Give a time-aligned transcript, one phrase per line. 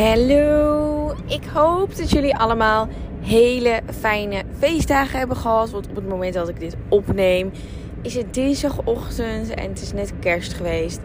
[0.00, 2.88] Hallo, ik hoop dat jullie allemaal
[3.20, 5.70] hele fijne feestdagen hebben gehad.
[5.70, 7.50] Want op het moment dat ik dit opneem,
[8.02, 11.00] is het dinsdagochtend en het is net kerst geweest.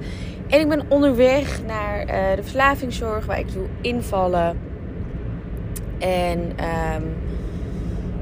[0.47, 4.57] En ik ben onderweg naar uh, de verslavingszorg waar ik doe invallen.
[5.99, 7.15] En um,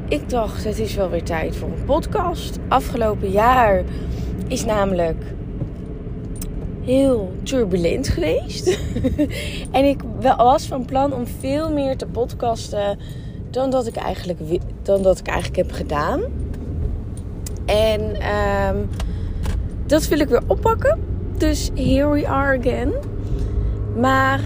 [0.07, 2.59] ik dacht, het is wel weer tijd voor een podcast.
[2.67, 3.83] Afgelopen jaar
[4.47, 5.23] is namelijk
[6.85, 8.79] heel turbulent geweest.
[9.71, 12.99] en ik was van plan om veel meer te podcasten
[13.49, 14.39] dan dat ik eigenlijk,
[14.81, 16.21] dan dat ik eigenlijk heb gedaan.
[17.65, 18.01] En
[18.75, 18.89] um,
[19.85, 20.99] dat wil ik weer oppakken.
[21.37, 22.93] Dus here we are again.
[23.97, 24.39] Maar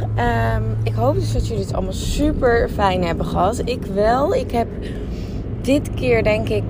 [0.58, 3.62] um, ik hoop dus dat jullie het allemaal super fijn hebben gehad.
[3.66, 4.34] Ik wel.
[4.34, 4.68] Ik heb
[5.62, 6.63] dit keer denk ik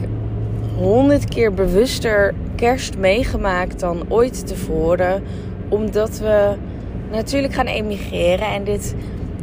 [0.77, 5.23] honderd keer bewuster kerst meegemaakt dan ooit tevoren
[5.69, 6.55] omdat we
[7.11, 8.47] natuurlijk gaan emigreren.
[8.47, 8.95] En dit,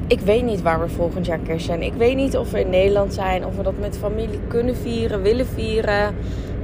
[0.06, 1.82] ik weet niet waar we volgend jaar kerst zijn.
[1.82, 3.46] Ik weet niet of we in Nederland zijn.
[3.46, 6.14] Of we dat met familie kunnen vieren, willen vieren.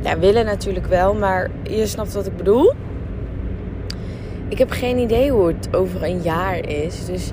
[0.00, 1.14] Ja, willen natuurlijk wel.
[1.14, 2.72] Maar je snapt wat ik bedoel.
[4.48, 7.06] Ik heb geen idee hoe het over een jaar is.
[7.06, 7.30] Dus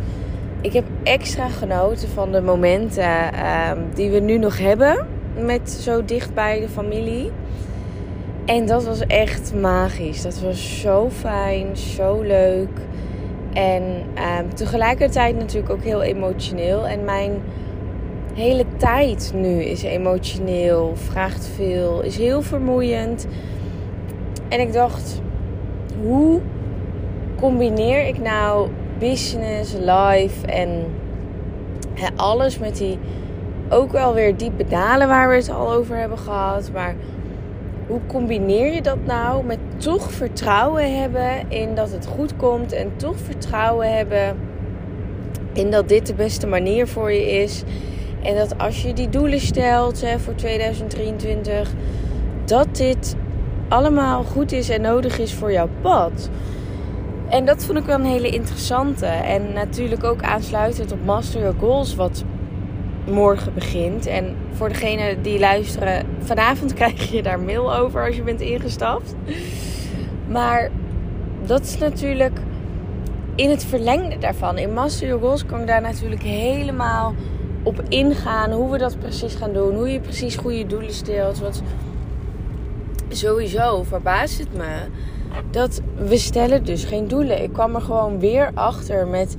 [0.62, 5.08] ik heb extra genoten van de momenten ehm, die we nu nog hebben.
[5.40, 7.32] Met zo dicht bij de familie.
[8.48, 10.22] En dat was echt magisch.
[10.22, 12.80] Dat was zo fijn, zo leuk.
[13.54, 13.84] En
[14.18, 16.88] uh, tegelijkertijd natuurlijk ook heel emotioneel.
[16.88, 17.42] En mijn
[18.34, 23.28] hele tijd nu is emotioneel, vraagt veel, is heel vermoeiend.
[24.48, 25.22] En ik dacht,
[26.04, 26.42] hoe
[27.40, 30.86] combineer ik nou business, life en
[32.16, 33.00] alles met die
[33.70, 36.70] ook wel weer diepe dalen waar we het al over hebben gehad.
[36.74, 36.96] Maar
[37.88, 42.92] hoe combineer je dat nou met toch vertrouwen hebben in dat het goed komt en
[42.96, 44.38] toch vertrouwen hebben
[45.54, 47.64] in dat dit de beste manier voor je is.
[48.24, 51.72] En dat als je die doelen stelt hè, voor 2023,
[52.46, 53.16] dat dit
[53.68, 56.30] allemaal goed is en nodig is voor jouw pad.
[57.30, 59.06] En dat vond ik wel een hele interessante.
[59.06, 62.24] En natuurlijk ook aansluitend op Master Your Goals, wat
[63.08, 64.06] morgen begint.
[64.06, 69.16] En voor degene die luisteren, vanavond krijg je daar mail over als je bent ingestapt.
[70.28, 70.70] Maar
[71.46, 72.40] dat is natuurlijk
[73.36, 74.58] in het verlengde daarvan.
[74.58, 77.16] In Master Your Goals kan ik daar natuurlijk helemaal
[77.64, 78.52] op ingaan.
[78.52, 79.76] Hoe we dat precies gaan doen.
[79.76, 81.40] Hoe je precies goede doelen stelt.
[81.40, 81.64] Want
[83.10, 84.86] sowieso verbaast het me
[85.52, 87.44] dat we stellen dus geen doelen.
[87.44, 89.36] Ik kwam er gewoon weer achter met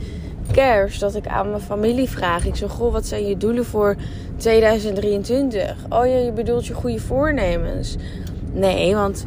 [0.53, 2.47] kerst dat ik aan mijn familie vraag.
[2.47, 3.97] Ik zeg, goh, wat zijn je doelen voor
[4.37, 5.77] 2023?
[5.89, 7.97] Oh ja, je bedoelt je goede voornemens.
[8.53, 9.27] Nee, want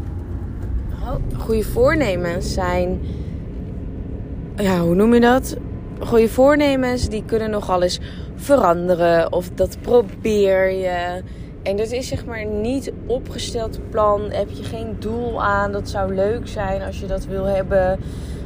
[1.02, 3.02] oh, goede voornemens zijn...
[4.56, 5.56] Ja, hoe noem je dat?
[6.00, 8.00] Goede voornemens, die kunnen nogal eens
[8.36, 9.32] veranderen.
[9.32, 11.22] Of dat probeer je.
[11.64, 14.22] En dat is zeg maar niet opgesteld plan.
[14.22, 15.72] Heb je geen doel aan.
[15.72, 18.00] Dat zou leuk zijn als je dat wil hebben.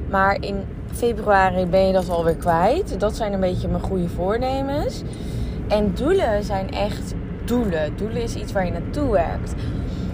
[0.09, 2.99] Maar in februari ben je dat alweer kwijt.
[2.99, 5.01] Dat zijn een beetje mijn goede voornemens.
[5.67, 7.13] En doelen zijn echt
[7.45, 7.97] doelen.
[7.97, 9.53] Doelen is iets waar je naartoe werkt.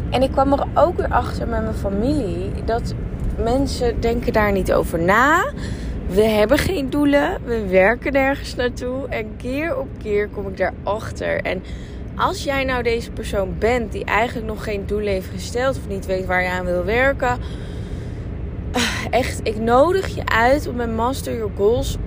[0.09, 2.93] En ik kwam er ook weer achter met mijn familie dat
[3.43, 5.51] mensen denken daar niet over na.
[6.07, 7.37] We hebben geen doelen.
[7.45, 9.07] We werken nergens naartoe.
[9.07, 11.41] En keer op keer kom ik daarachter.
[11.41, 11.63] En
[12.15, 16.05] als jij nou deze persoon bent die eigenlijk nog geen doelen heeft gesteld of niet
[16.05, 17.37] weet waar je aan wil werken
[19.09, 21.97] echt, ik nodig je uit om met Master Your Goals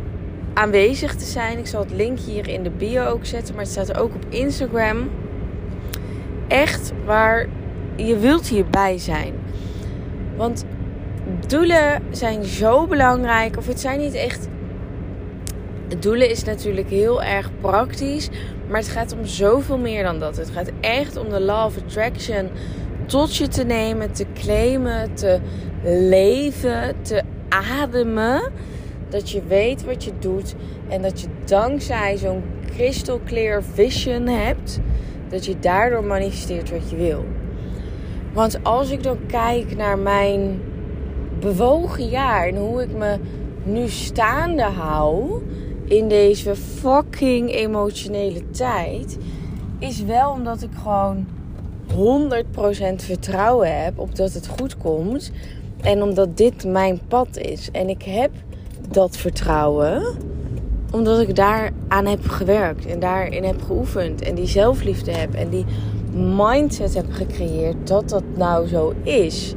[0.54, 1.58] aanwezig te zijn.
[1.58, 4.24] Ik zal het link hier in de bio ook zetten, maar het staat ook op
[4.28, 5.10] Instagram.
[6.48, 7.46] Echt waar
[7.96, 9.34] je wilt hierbij zijn.
[10.36, 10.64] Want
[11.46, 13.56] doelen zijn zo belangrijk.
[13.56, 14.48] Of het zijn niet echt.
[15.98, 18.28] Doelen is natuurlijk heel erg praktisch.
[18.68, 20.36] Maar het gaat om zoveel meer dan dat.
[20.36, 22.48] Het gaat echt om de law of attraction
[23.06, 25.38] tot je te nemen, te claimen, te
[25.84, 28.42] leven, te ademen.
[29.08, 30.54] Dat je weet wat je doet
[30.88, 34.80] en dat je dankzij zo'n crystal clear vision hebt,
[35.28, 37.24] dat je daardoor manifesteert wat je wil.
[38.32, 40.60] Want als ik dan kijk naar mijn
[41.40, 43.18] bewogen jaar en hoe ik me
[43.64, 45.42] nu staande hou
[45.84, 49.18] in deze fucking emotionele tijd,
[49.78, 51.26] is wel omdat ik gewoon
[51.92, 51.94] 100%
[52.96, 55.30] vertrouwen heb op dat het goed komt.
[55.80, 57.68] En omdat dit mijn pad is.
[57.72, 58.30] En ik heb
[58.88, 60.02] dat vertrouwen
[60.94, 64.22] omdat ik daaraan heb gewerkt en daarin heb geoefend.
[64.22, 65.64] En die zelfliefde heb en die
[66.36, 69.54] mindset heb gecreëerd dat dat nou zo is.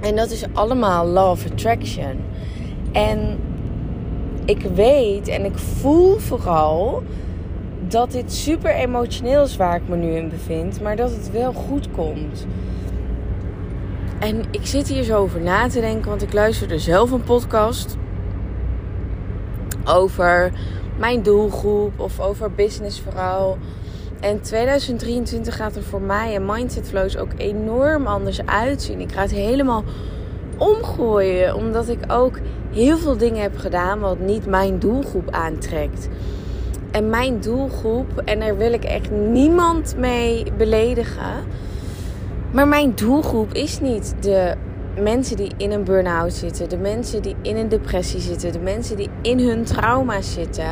[0.00, 2.16] En dat is allemaal law of attraction.
[2.92, 3.38] En
[4.44, 7.02] ik weet en ik voel vooral
[7.94, 11.52] dat dit super emotioneel is waar ik me nu in bevind, maar dat het wel
[11.52, 12.46] goed komt.
[14.18, 17.96] En ik zit hier zo over na te denken, want ik luisterde zelf een podcast
[19.84, 20.52] over
[20.98, 23.58] mijn doelgroep of over business vooral.
[24.20, 29.00] En 2023 gaat er voor mij en Mindset Flows ook enorm anders uitzien.
[29.00, 29.84] Ik ga het helemaal
[30.56, 32.38] omgooien, omdat ik ook
[32.72, 36.08] heel veel dingen heb gedaan wat niet mijn doelgroep aantrekt.
[36.94, 41.44] En mijn doelgroep, en daar wil ik echt niemand mee beledigen.
[42.50, 44.54] Maar mijn doelgroep is niet de
[45.00, 48.96] mensen die in een burn-out zitten, de mensen die in een depressie zitten, de mensen
[48.96, 50.70] die in hun trauma zitten.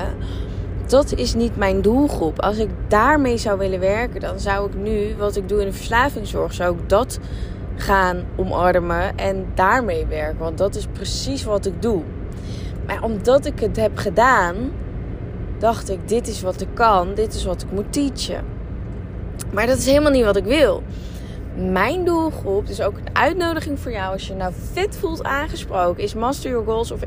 [0.87, 2.41] Dat is niet mijn doelgroep.
[2.41, 5.73] Als ik daarmee zou willen werken, dan zou ik nu, wat ik doe in de
[5.73, 7.19] verslavingszorg, zou ik dat
[7.77, 10.39] gaan omarmen en daarmee werken.
[10.39, 12.03] Want dat is precies wat ik doe.
[12.87, 14.57] Maar omdat ik het heb gedaan,
[15.63, 18.45] dacht ik: dit is wat ik kan, dit is wat ik moet teachen.
[19.53, 20.83] Maar dat is helemaal niet wat ik wil.
[21.55, 26.15] Mijn doelgroep, dus ook een uitnodiging voor jou als je nou vet voelt aangesproken, is
[26.15, 27.01] Master Your Goals of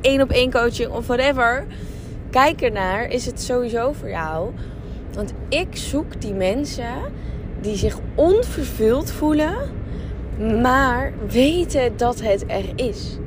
[0.00, 1.66] één op één coaching of whatever.
[2.30, 4.50] Kijk ernaar, is het sowieso voor jou.
[5.14, 6.94] Want ik zoek die mensen
[7.60, 9.54] die zich onvervuld voelen,
[10.62, 13.18] maar weten dat het er is.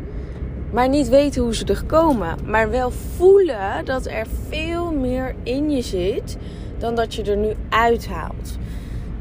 [0.71, 2.35] Maar niet weten hoe ze er komen.
[2.45, 6.37] Maar wel voelen dat er veel meer in je zit
[6.77, 8.57] dan dat je er nu uithaalt.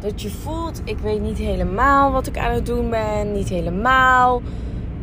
[0.01, 3.33] Dat je voelt, ik weet niet helemaal wat ik aan het doen ben.
[3.33, 4.43] Niet helemaal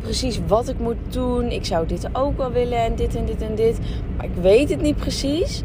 [0.00, 1.50] precies wat ik moet doen.
[1.50, 3.78] Ik zou dit ook wel willen en dit en dit en dit.
[4.16, 5.62] Maar ik weet het niet precies.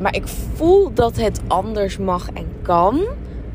[0.00, 3.00] Maar ik voel dat het anders mag en kan.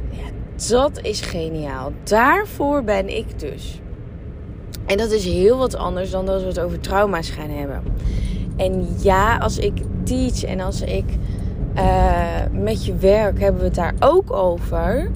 [0.09, 0.29] Ja,
[0.69, 1.91] dat is geniaal.
[2.03, 3.79] Daarvoor ben ik dus.
[4.89, 7.81] En dat is heel wat anders dan dat we het over trauma's gaan hebben.
[8.55, 11.05] En ja, als ik teach en als ik
[11.75, 12.17] uh,
[12.51, 15.11] met je werk hebben we het daar ook over.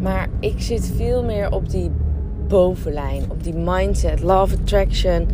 [0.00, 1.90] Maar ik zit veel meer op die
[2.48, 5.28] bovenlijn, op die mindset, love attraction.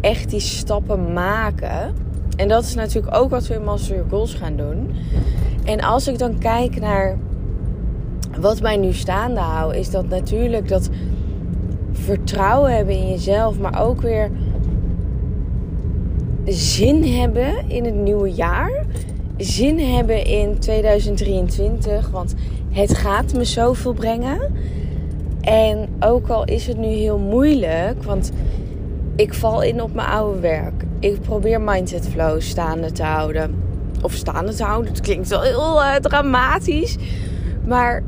[0.00, 1.94] Echt die stappen maken.
[2.36, 4.90] En dat is natuurlijk ook wat we in Master Your Goals gaan doen.
[5.64, 7.18] En als ik dan kijk naar
[8.38, 10.88] wat mij nu staande houdt, is dat natuurlijk dat
[12.02, 14.30] vertrouwen hebben in jezelf, maar ook weer
[16.44, 18.84] zin hebben in het nieuwe jaar.
[19.36, 22.34] Zin hebben in 2023, want
[22.70, 24.40] het gaat me zoveel brengen.
[25.40, 28.32] En ook al is het nu heel moeilijk, want
[29.16, 30.84] ik val in op mijn oude werk.
[30.98, 33.54] Ik probeer mindset flow staande te houden.
[34.02, 36.96] Of staande te houden, het klinkt wel heel uh, dramatisch.
[37.66, 38.02] Maar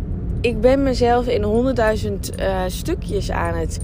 [0.45, 3.81] ik ben mezelf in honderdduizend uh, stukjes aan het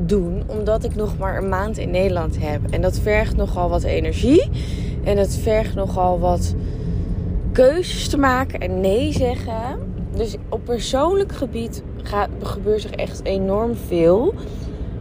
[0.00, 2.60] doen, omdat ik nog maar een maand in Nederland heb.
[2.70, 4.50] En dat vergt nogal wat energie.
[5.04, 6.54] En het vergt nogal wat
[7.52, 9.78] keuzes te maken en nee zeggen.
[10.16, 14.34] Dus op persoonlijk gebied gaat, gebeurt er echt enorm veel.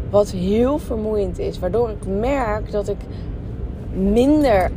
[0.09, 1.59] Wat heel vermoeiend is.
[1.59, 2.99] Waardoor ik merk dat ik
[3.93, 4.71] minder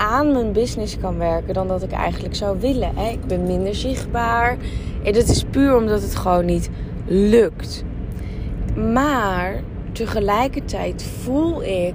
[0.00, 2.96] aan mijn business kan werken dan dat ik eigenlijk zou willen.
[2.96, 4.56] Ik ben minder zichtbaar.
[5.04, 6.70] En dat is puur omdat het gewoon niet
[7.06, 7.84] lukt.
[8.92, 11.94] Maar tegelijkertijd voel ik: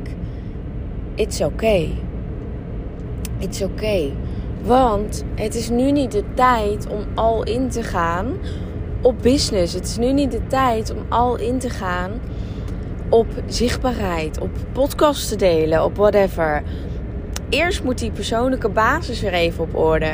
[1.15, 1.94] it's okay.
[3.38, 4.13] It's okay.
[4.63, 8.27] Want het is nu niet de tijd om al in te gaan
[9.01, 9.74] op business.
[9.74, 12.12] Het is nu niet de tijd om al in te gaan
[13.10, 16.63] op zichtbaarheid, op podcasts te delen, op whatever.
[17.50, 20.14] Eerst moet die persoonlijke basis er even op orde.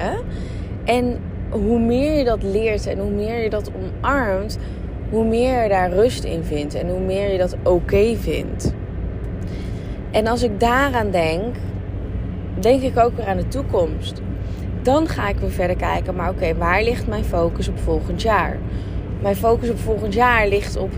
[0.84, 1.20] En
[1.50, 4.58] hoe meer je dat leert en hoe meer je dat omarmt,
[5.10, 8.74] hoe meer je daar rust in vindt en hoe meer je dat oké vindt.
[10.12, 11.56] En als ik daaraan denk,
[12.60, 14.22] denk ik ook weer aan de toekomst.
[14.82, 18.58] Dan ga ik weer verder kijken, maar oké, waar ligt mijn focus op volgend jaar?
[19.22, 20.92] Mijn focus op volgend jaar ligt op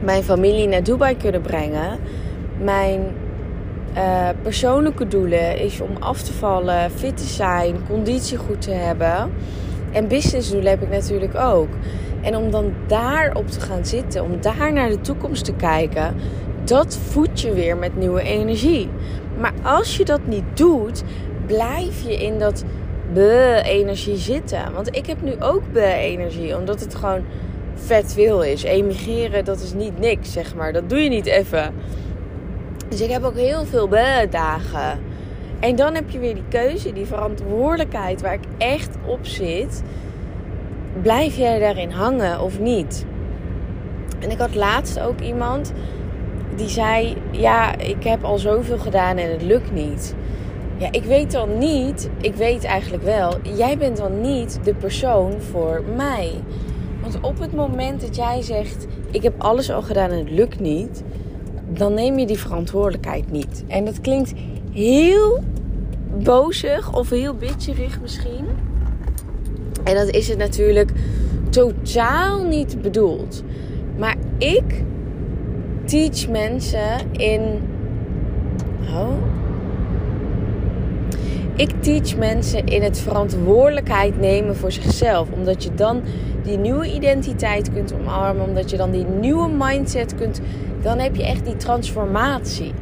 [0.00, 1.98] mijn familie naar Dubai kunnen brengen.
[2.62, 3.00] Mijn
[3.98, 9.30] uh, persoonlijke doelen is om af te vallen, fit te zijn, conditie goed te hebben.
[9.92, 11.68] En businessdoelen heb ik natuurlijk ook.
[12.22, 16.14] En om dan daarop te gaan zitten, om daar naar de toekomst te kijken,
[16.64, 18.88] dat voedt je weer met nieuwe energie.
[19.38, 21.02] Maar als je dat niet doet,
[21.46, 22.64] blijf je in dat
[23.12, 24.72] be-energie zitten.
[24.74, 27.24] Want ik heb nu ook be-energie, omdat het gewoon
[27.74, 28.62] vet veel is.
[28.62, 30.72] Emigreren, dat is niet niks, zeg maar.
[30.72, 31.74] Dat doe je niet even.
[32.88, 34.98] Dus ik heb ook heel veel be-dagen.
[35.60, 39.82] En dan heb je weer die keuze, die verantwoordelijkheid waar ik echt op zit.
[41.02, 43.06] Blijf jij daarin hangen of niet?
[44.18, 45.72] En ik had laatst ook iemand
[46.56, 50.14] die zei: Ja, ik heb al zoveel gedaan en het lukt niet.
[50.76, 55.32] Ja, ik weet dan niet, ik weet eigenlijk wel, jij bent dan niet de persoon
[55.40, 56.32] voor mij.
[57.00, 60.60] Want op het moment dat jij zegt: Ik heb alles al gedaan en het lukt
[60.60, 61.02] niet,
[61.78, 63.64] dan neem je die verantwoordelijkheid niet.
[63.66, 64.32] En dat klinkt
[64.72, 65.42] heel
[66.22, 68.46] bozig of heel bitcherig misschien.
[69.84, 70.90] En dat is het natuurlijk
[71.50, 73.42] totaal niet bedoeld.
[73.98, 74.84] Maar ik
[75.84, 77.40] teach mensen in.
[78.90, 79.08] Oh.
[81.56, 85.28] Ik teach mensen in het verantwoordelijkheid nemen voor zichzelf.
[85.30, 86.02] Omdat je dan
[86.48, 88.44] die nieuwe identiteit kunt omarmen.
[88.44, 90.40] Omdat je dan die nieuwe mindset kunt.
[90.82, 92.72] Dan heb je echt die transformatie.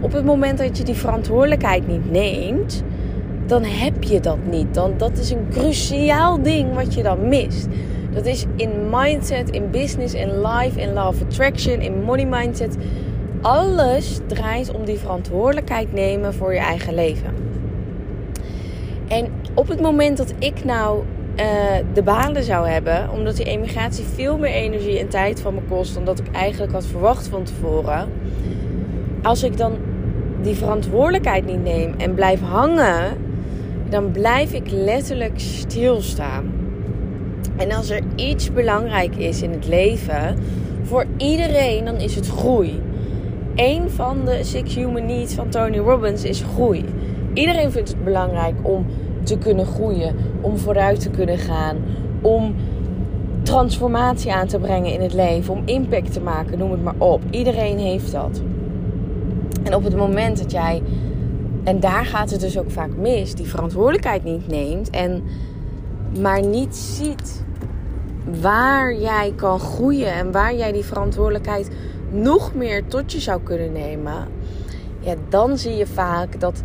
[0.00, 2.82] Op het moment dat je die verantwoordelijkheid niet neemt,
[3.46, 4.74] dan heb je dat niet.
[4.74, 7.66] Dan, dat is een cruciaal ding wat je dan mist.
[8.12, 12.76] Dat is in mindset, in business, in life, in law of attraction, in money mindset.
[13.40, 17.34] Alles draait om die verantwoordelijkheid nemen voor je eigen leven.
[19.08, 21.02] En op het moment dat ik nou
[21.36, 21.44] uh,
[21.92, 25.94] de banen zou hebben, omdat die emigratie veel meer energie en tijd van me kost
[25.94, 28.08] dan dat ik eigenlijk had verwacht van tevoren.
[29.22, 29.72] Als ik dan
[30.42, 33.16] die verantwoordelijkheid niet neem en blijf hangen,
[33.88, 36.52] dan blijf ik letterlijk stilstaan.
[37.56, 40.36] En als er iets belangrijk is in het leven,
[40.82, 42.82] voor iedereen, dan is het groei.
[43.54, 46.84] Een van de Six Human Needs van Tony Robbins is groei.
[47.32, 48.86] Iedereen vindt het belangrijk om
[49.26, 51.76] te kunnen groeien, om vooruit te kunnen gaan,
[52.22, 52.54] om
[53.42, 57.22] transformatie aan te brengen in het leven, om impact te maken, noem het maar op.
[57.30, 58.42] Iedereen heeft dat.
[59.62, 60.82] En op het moment dat jij,
[61.64, 65.22] en daar gaat het dus ook vaak mis, die verantwoordelijkheid niet neemt en
[66.20, 67.44] maar niet ziet
[68.40, 71.70] waar jij kan groeien en waar jij die verantwoordelijkheid
[72.10, 74.28] nog meer tot je zou kunnen nemen,
[75.00, 76.62] ja, dan zie je vaak dat,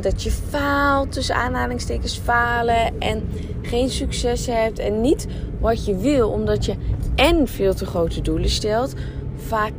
[0.00, 3.28] dat je faalt, tussen aanhalingstekens falen en
[3.62, 5.26] geen succes hebt en niet
[5.60, 6.74] wat je wil, omdat je
[7.14, 8.94] en veel te grote doelen stelt,
[9.36, 9.72] vaak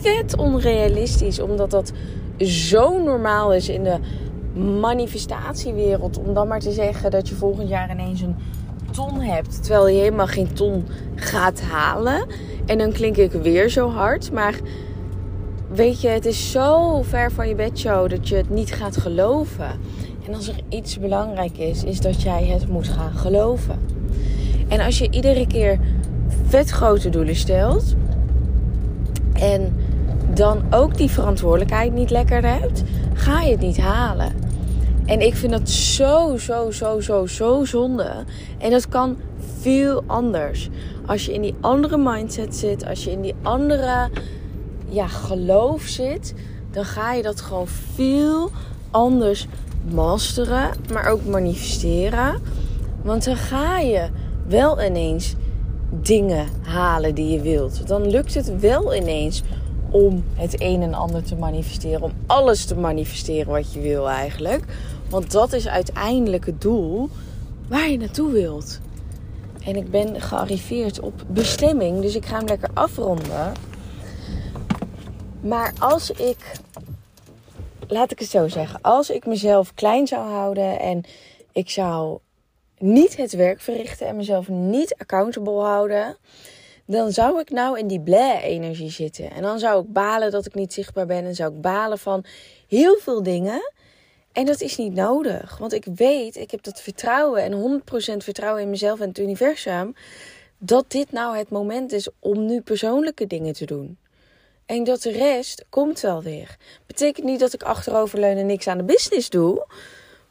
[0.00, 1.92] vet onrealistisch, omdat dat
[2.38, 3.98] zo normaal is in de
[4.80, 6.18] manifestatiewereld.
[6.18, 8.36] Om dan maar te zeggen dat je volgend jaar ineens een
[8.90, 12.26] ton hebt, terwijl je helemaal geen ton gaat halen.
[12.66, 14.54] En dan klink ik weer zo hard, maar
[15.68, 19.80] weet je, het is zo ver van je bedshow dat je het niet gaat geloven.
[20.26, 23.78] En als er iets belangrijk is, is dat jij het moet gaan geloven.
[24.68, 25.78] En als je iedere keer
[26.46, 27.94] vet grote doelen stelt
[29.32, 29.76] en
[30.34, 32.82] dan ook die verantwoordelijkheid niet lekker hebt,
[33.14, 34.32] ga je het niet halen.
[35.04, 38.12] En ik vind dat zo, zo, zo, zo, zo zonde.
[38.58, 39.16] En dat kan
[39.60, 40.68] veel anders.
[41.06, 44.10] Als je in die andere mindset zit, als je in die andere
[44.88, 46.34] ja, geloof zit,
[46.70, 48.50] dan ga je dat gewoon veel
[48.90, 49.46] anders
[49.90, 52.40] masteren, maar ook manifesteren.
[53.02, 54.08] Want dan ga je
[54.46, 55.34] wel ineens
[55.90, 57.86] dingen halen die je wilt.
[57.86, 59.42] Dan lukt het wel ineens
[59.90, 62.02] om het een en ander te manifesteren.
[62.02, 64.64] Om alles te manifesteren wat je wil eigenlijk.
[65.08, 67.08] Want dat is uiteindelijk het doel
[67.68, 68.80] waar je naartoe wilt.
[69.64, 73.52] En ik ben gearriveerd op bestemming, dus ik ga hem lekker afronden.
[75.40, 76.52] Maar als ik,
[77.88, 81.04] laat ik het zo zeggen, als ik mezelf klein zou houden en
[81.52, 82.18] ik zou
[82.78, 86.16] niet het werk verrichten en mezelf niet accountable houden,
[86.84, 89.30] dan zou ik nou in die bleh-energie zitten.
[89.30, 91.24] En dan zou ik balen dat ik niet zichtbaar ben.
[91.24, 92.24] En zou ik balen van
[92.68, 93.72] heel veel dingen.
[94.32, 95.58] En dat is niet nodig.
[95.58, 97.84] Want ik weet, ik heb dat vertrouwen en 100%
[98.16, 99.94] vertrouwen in mezelf en het universum.
[100.58, 103.98] Dat dit nou het moment is om nu persoonlijke dingen te doen.
[104.68, 106.56] En dat de rest komt wel weer.
[106.86, 109.66] Betekent niet dat ik achteroverleun en niks aan de business doe.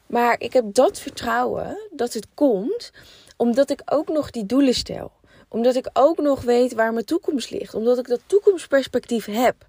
[0.06, 2.90] Maar ik heb dat vertrouwen dat het komt.
[3.36, 5.12] Omdat ik ook nog die doelen stel
[5.48, 7.74] omdat ik ook nog weet waar mijn toekomst ligt.
[7.74, 9.67] Omdat ik dat toekomstperspectief heb.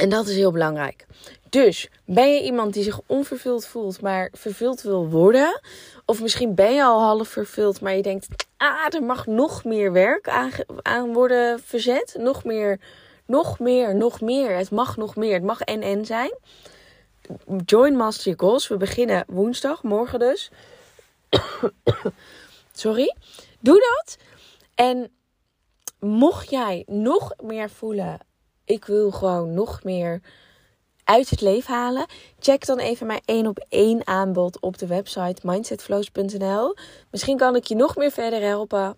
[0.00, 1.06] En dat is heel belangrijk.
[1.48, 5.60] Dus ben je iemand die zich onvervuld voelt, maar vervuld wil worden?
[6.04, 8.26] Of misschien ben je al half vervuld, maar je denkt:
[8.56, 10.28] ah, er mag nog meer werk
[10.82, 12.14] aan, worden verzet.
[12.18, 12.80] Nog meer,
[13.26, 14.56] nog meer, nog meer.
[14.56, 15.34] Het mag nog meer.
[15.34, 16.34] Het mag en en zijn.
[17.64, 18.68] Join Master Your Goals.
[18.68, 20.50] We beginnen woensdag, morgen dus.
[22.72, 23.14] Sorry.
[23.58, 24.16] Doe dat.
[24.74, 25.10] En
[25.98, 28.18] mocht jij nog meer voelen,
[28.70, 30.20] ik wil gewoon nog meer
[31.04, 32.06] uit het leven halen,
[32.38, 36.76] check dan even mijn 1 op 1 aanbod op de website mindsetflows.nl.
[37.10, 38.96] Misschien kan ik je nog meer verder helpen.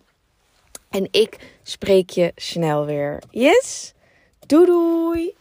[0.89, 3.23] En ik spreek je snel weer.
[3.29, 3.93] Yes?
[4.39, 5.35] Doei doei!